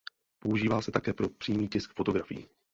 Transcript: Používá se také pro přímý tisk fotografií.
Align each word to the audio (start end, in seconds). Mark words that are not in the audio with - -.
Používá 0.39 0.81
se 0.81 0.91
také 0.91 1.13
pro 1.13 1.29
přímý 1.29 1.69
tisk 1.69 1.93
fotografií. 1.93 2.49